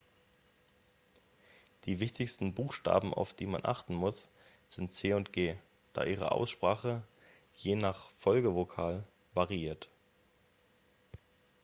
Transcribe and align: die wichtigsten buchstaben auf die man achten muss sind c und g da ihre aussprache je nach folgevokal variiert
die 1.85 1.99
wichtigsten 1.99 2.55
buchstaben 2.55 3.13
auf 3.13 3.35
die 3.35 3.45
man 3.45 3.63
achten 3.63 3.93
muss 3.93 4.27
sind 4.65 4.91
c 4.91 5.13
und 5.13 5.31
g 5.31 5.55
da 5.93 6.03
ihre 6.05 6.31
aussprache 6.31 7.03
je 7.53 7.75
nach 7.75 8.09
folgevokal 8.17 9.03
variiert 9.35 9.89